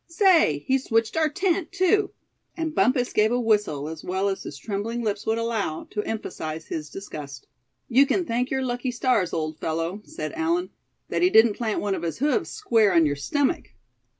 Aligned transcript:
Say, 0.07 0.63
he 0.65 0.79
switched 0.79 1.15
our 1.15 1.29
tent, 1.29 1.71
too!" 1.71 2.09
and 2.57 2.73
Bumpus 2.73 3.13
gave 3.13 3.31
a 3.31 3.39
whistle, 3.39 3.87
as 3.87 4.03
well 4.03 4.29
as 4.29 4.41
his 4.41 4.57
trembling 4.57 5.03
lips 5.03 5.27
would 5.27 5.37
allow, 5.37 5.83
to 5.91 6.01
emphasize 6.01 6.65
his 6.65 6.89
disgust. 6.89 7.45
"You 7.87 8.07
can 8.07 8.25
thank 8.25 8.49
your 8.49 8.63
lucky 8.65 8.89
stars 8.89 9.31
old 9.31 9.59
fellow," 9.59 10.01
said 10.05 10.33
Allan, 10.33 10.71
"that 11.09 11.21
he 11.21 11.29
didn't 11.29 11.53
plant 11.53 11.81
one 11.81 11.93
of 11.93 12.01
his 12.01 12.17
hoofs 12.17 12.49
square 12.49 12.95
on 12.95 13.05
your 13.05 13.15
stomach." 13.15 13.73